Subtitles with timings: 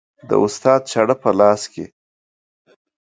[0.29, 1.85] د استاد چاړه په لاس کې